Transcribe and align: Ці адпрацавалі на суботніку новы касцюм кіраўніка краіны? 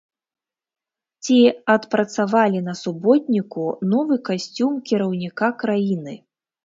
Ці 1.25 1.35
адпрацавалі 1.73 2.59
на 2.69 2.73
суботніку 2.81 3.67
новы 3.95 4.15
касцюм 4.31 4.73
кіраўніка 4.93 5.55
краіны? 5.67 6.13